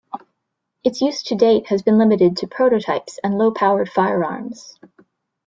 Its 0.83 0.99
use 0.99 1.21
to 1.21 1.35
date 1.35 1.67
has 1.67 1.83
been 1.83 1.99
limited 1.99 2.35
to 2.35 2.47
prototypes 2.47 3.19
and 3.23 3.37
low-powered 3.37 3.87
firearms. 3.87 4.79